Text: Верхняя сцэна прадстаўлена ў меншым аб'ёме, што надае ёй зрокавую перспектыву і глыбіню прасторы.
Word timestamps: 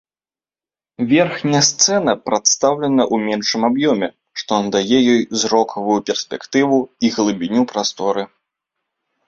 Верхняя 1.11 1.59
сцэна 1.71 2.15
прадстаўлена 2.29 3.03
ў 3.13 3.27
меншым 3.27 3.61
аб'ёме, 3.69 4.09
што 4.43 4.51
надае 4.65 4.97
ёй 5.13 5.21
зрокавую 5.45 5.99
перспектыву 6.11 6.83
і 7.07 7.15
глыбіню 7.21 7.61
прасторы. 7.75 8.23